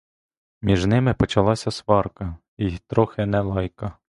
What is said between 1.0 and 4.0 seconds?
почалася сварка й трохи не лайка.